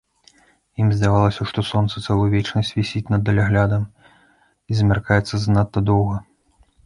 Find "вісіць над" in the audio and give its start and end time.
2.79-3.21